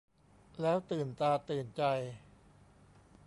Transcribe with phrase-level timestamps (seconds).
[0.61, 1.83] แล้วตื่นตาตื่นใจ